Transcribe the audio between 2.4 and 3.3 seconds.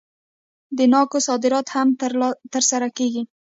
ترسره کیږي.